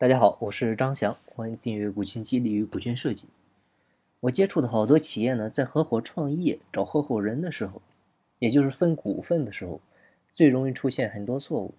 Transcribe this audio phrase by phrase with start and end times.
[0.00, 3.26] 大家好，我是张翔，欢迎订阅股权激励与股权设计。
[4.20, 7.82] 我接触的好多企业呢，在合伙创业找合伙人的时候，
[8.38, 9.80] 也就是分股份的时候，
[10.32, 11.74] 最容易出现很多错误。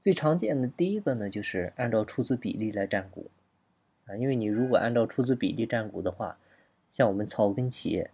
[0.00, 3.30] 最常见的第一个呢，就是按照出资比例来占股
[4.06, 6.36] 啊，因为你如果按照出资比例占股的话，
[6.90, 8.10] 像我们草根企业，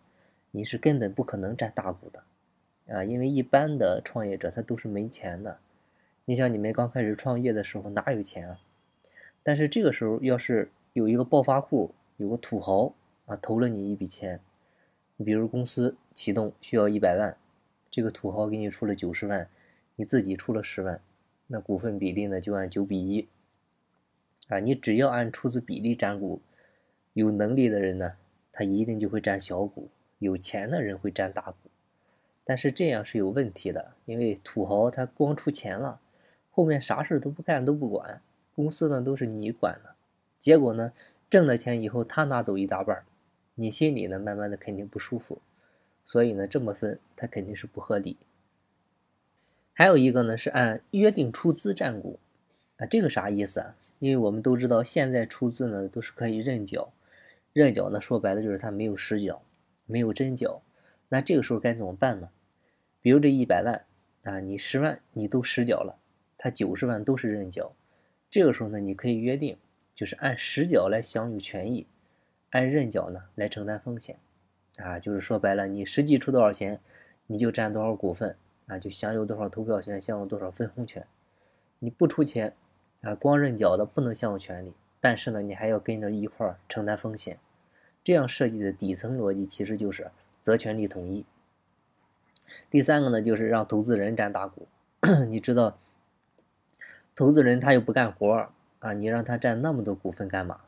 [0.50, 2.22] 你是根本不可能占大股的
[2.94, 5.56] 啊，因为一般的创业者他都是没钱的。
[6.26, 8.60] 你想你们刚开始创业的时候哪有钱啊？
[9.44, 12.94] 但是这个时候，要是有一个暴发户，有个土豪
[13.26, 14.40] 啊，投了你一笔钱，
[15.18, 17.36] 你比如公司启动需要一百万，
[17.90, 19.46] 这个土豪给你出了九十万，
[19.96, 20.98] 你自己出了十万，
[21.46, 23.28] 那股份比例呢就按九比一，
[24.48, 26.40] 啊，你只要按出资比例占股，
[27.12, 28.14] 有能力的人呢，
[28.50, 29.90] 他一定就会占小股，
[30.20, 31.70] 有钱的人会占大股，
[32.44, 36.00] 但是这样是有问题的，因为土豪他光出钱了，
[36.50, 38.22] 后面啥事都不干都不管。
[38.54, 39.94] 公司呢都是你管的，
[40.38, 40.92] 结果呢
[41.28, 43.04] 挣了钱以后他拿走一大半，
[43.54, 45.40] 你心里呢慢慢的肯定不舒服，
[46.04, 48.16] 所以呢这么分他肯定是不合理。
[49.72, 52.18] 还有一个呢是按约定出资占股，
[52.76, 53.74] 啊这个啥意思啊？
[53.98, 56.92] 因为我们都知道现在出资呢都是可以认缴，
[57.52, 59.42] 认缴呢说白了就是他没有实缴，
[59.86, 60.62] 没有真缴，
[61.08, 62.28] 那这个时候该怎么办呢？
[63.00, 63.84] 比如这一百万
[64.22, 65.98] 啊，你十万你都实缴了，
[66.38, 67.72] 他九十万都是认缴。
[68.34, 69.56] 这个时候呢，你可以约定，
[69.94, 71.86] 就是按实缴来享有权益，
[72.50, 74.18] 按认缴呢来承担风险，
[74.78, 76.80] 啊，就是说白了，你实际出多少钱，
[77.28, 81.06] 你就占多少股份，啊，就享有多少投票权，享有多少分红权。
[81.78, 82.52] 你不出钱，
[83.02, 87.38] 啊，光认缴的不能享有权利，但是呢，你还要跟着一块承担风险。
[88.02, 90.10] 这样设计的底层逻辑其实就是
[90.42, 91.24] 责权利统一。
[92.68, 94.66] 第三个呢，就是让投资人占大股，
[95.30, 95.78] 你知道。
[97.16, 98.48] 投资人他又不干活
[98.80, 100.60] 啊，你让他占那么多股份干嘛？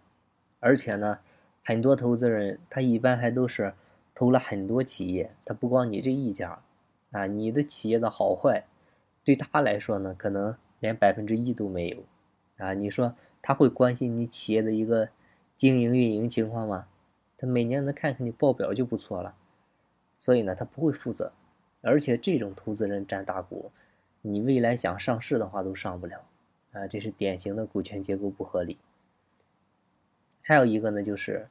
[0.61, 1.19] 而且呢，
[1.65, 3.75] 很多投资人他一般还都是
[4.15, 6.61] 投了很多企业，他不光你这一家
[7.11, 8.65] 啊，你的企业的好坏
[9.25, 11.99] 对他来说呢，可能连百分之一都没有
[12.59, 12.73] 啊。
[12.75, 15.09] 你说他会关心你企业的一个
[15.57, 16.87] 经营运营情况吗？
[17.37, 19.35] 他每年能看看你报表就不错了，
[20.17, 21.33] 所以呢，他不会负责。
[21.83, 23.71] 而且这种投资人占大股，
[24.23, 26.25] 你未来想上市的话都上不了。
[26.77, 28.77] 啊，这是典型的股权结构不合理。
[30.43, 31.49] 还有一个呢，就是，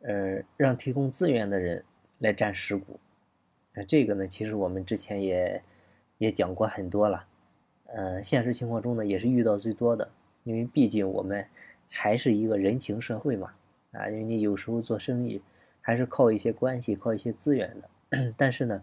[0.00, 1.84] 呃，让提供资源的人
[2.18, 2.98] 来占实股。
[3.74, 5.62] 啊，这个呢，其实我们之前也
[6.16, 7.26] 也讲过很多了。
[7.86, 10.10] 呃，现实情况中呢，也是遇到最多的。
[10.44, 11.46] 因为毕竟我们
[11.90, 13.52] 还是一个人情社会嘛。
[13.92, 15.42] 啊，因为你有时候做生意
[15.80, 18.32] 还是靠一些关系、靠一些资源的。
[18.36, 18.82] 但是呢，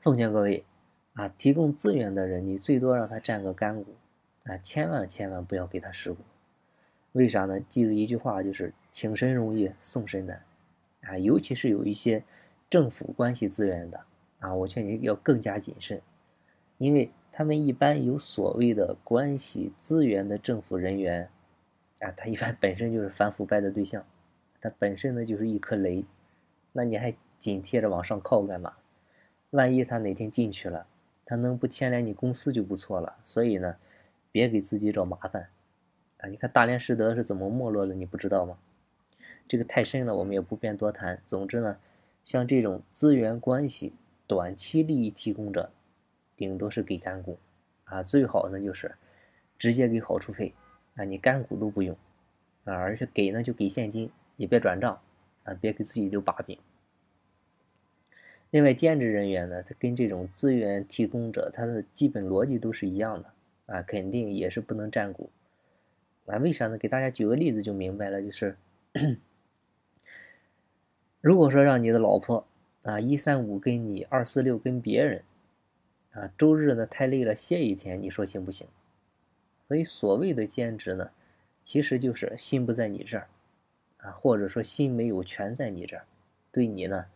[0.00, 0.64] 奉劝各位，
[1.14, 3.94] 啊，提供资源的人，你最多让他占个干股。
[4.46, 6.18] 啊，千万千万不要给他持股，
[7.12, 7.60] 为啥呢？
[7.68, 10.42] 记住一句话，就是请神容易送神难，
[11.02, 12.24] 啊，尤其是有一些
[12.68, 14.00] 政府关系资源的，
[14.40, 16.02] 啊，我劝你要更加谨慎，
[16.78, 21.28] 因为他们一般有所谓的关系资源的政府人员，
[22.00, 24.04] 啊，他一般本身就是反腐败的对象，
[24.60, 26.04] 他本身呢就是一颗雷，
[26.72, 28.72] 那你还紧贴着往上靠干嘛？
[29.50, 30.88] 万一他哪天进去了，
[31.24, 33.76] 他能不牵连你公司就不错了，所以呢。
[34.32, 35.50] 别给自己找麻烦，
[36.16, 36.28] 啊！
[36.28, 38.58] 你看大连实德是怎么没落的，你不知道吗？
[39.46, 41.22] 这个太深了，我们也不便多谈。
[41.26, 41.76] 总之呢，
[42.24, 43.92] 像这种资源关系、
[44.26, 45.70] 短期利益提供者，
[46.34, 47.38] 顶多是给干股，
[47.84, 48.94] 啊，最好呢就是
[49.58, 50.54] 直接给好处费，
[50.96, 51.94] 啊，你干股都不用，
[52.64, 54.98] 啊，而且给呢就给现金，也别转账，
[55.44, 56.58] 啊，别给自己留把柄。
[58.50, 63.30] 另外，兼职人员呢，他跟这种资源提供者，他的基本逻辑都是一样的。
[63.72, 65.30] 啊，肯定也是不能占股。
[66.26, 66.76] 啊，为啥呢？
[66.76, 68.56] 给大家举个例子就明白了，就是
[71.22, 72.46] 如果说让你的老婆
[72.84, 75.24] 啊一三五跟你，二四六跟别人，
[76.12, 78.68] 啊周日呢太累了歇一天，你说行不行？
[79.66, 81.10] 所以所谓的兼职呢，
[81.64, 83.26] 其实就是心不在你这儿，
[83.98, 86.04] 啊或者说心没有全在你这儿，
[86.52, 87.06] 对你呢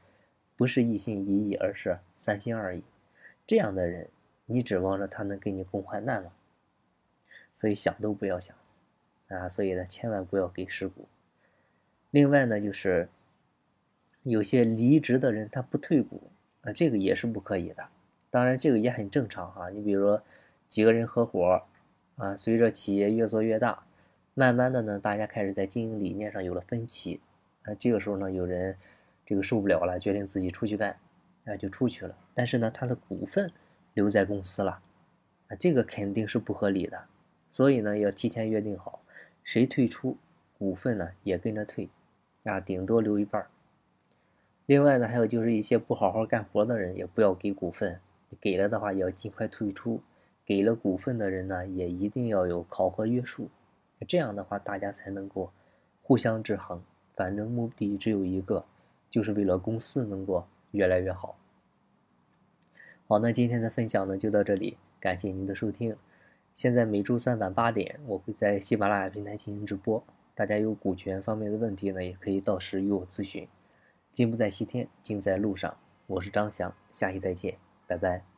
[0.57, 2.83] 不是一心一意，而是三心二意。
[3.47, 4.09] 这样的人，
[4.47, 6.33] 你指望着他能给你共患难吗？
[7.57, 8.55] 所以想都不要想，
[9.29, 11.09] 啊，所以呢，千万不要给实股。
[12.11, 13.09] 另外呢，就是
[14.23, 16.31] 有些离职的人他不退股
[16.63, 17.83] 啊，这个也是不可以的。
[18.31, 19.71] 当然，这个也很正常哈。
[19.71, 20.23] 你比如说
[20.69, 21.63] 几个人合伙
[22.17, 23.83] 啊，随着企业越做越大，
[24.35, 27.21] 慢慢的呢，大家开始在经营理念上有了分歧
[27.63, 27.75] 啊。
[27.75, 28.77] 这个时候呢，有人
[29.25, 30.95] 这个受不了了，决定自己出去干，
[31.47, 32.15] 啊，就出去了。
[32.35, 33.51] 但是呢，他的股份
[33.95, 34.79] 留在公司了，
[35.49, 37.03] 啊，这个肯定是不合理的。
[37.49, 39.01] 所以呢，要提前约定好，
[39.43, 40.17] 谁退出，
[40.59, 41.89] 股份呢也跟着退，
[42.45, 43.49] 啊，顶多留一半儿。
[44.67, 48.01] 另外呢，还有就是一些不好好干活的人，也不要给股份，
[48.41, 50.01] 给了的话也要尽快退出。
[50.45, 53.49] 给了股份的人呢，也一定要有考核约束，
[54.07, 55.51] 这样的话大家才能够
[56.03, 56.83] 互相制衡。
[57.15, 58.65] 反正目的只有一个，
[59.11, 61.37] 就是为了公司能够越来越好。
[63.09, 65.97] 好，那今天的分享呢就到这里，感谢您的收听。
[66.57, 70.03] 现在每周三晚八点，我会在喜马拉雅平台进行直播，
[70.35, 73.47] 大家有股权方面的问题呢，也可以到时与我咨询。
[74.11, 75.77] 金不在西天，金在路上。
[76.07, 78.36] 我是张翔，下期再见，拜拜。